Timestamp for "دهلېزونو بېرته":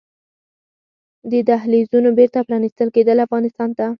1.49-2.39